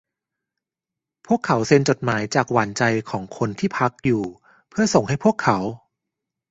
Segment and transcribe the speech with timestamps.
[1.27, 4.23] พวกเขาเซ็นจดหมายจากหวานใจของคนที่พักอยู่
[4.69, 5.57] เพื่อส่งให้พวกเขา